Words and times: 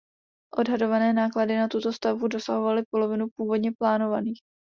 Odhadované 0.57 1.13
náklady 1.13 1.57
na 1.57 1.67
tuto 1.67 1.93
stavbu 1.93 2.27
dosahovaly 2.27 2.83
polovinu 2.91 3.27
původně 3.35 3.71
plánovaných. 3.71 4.39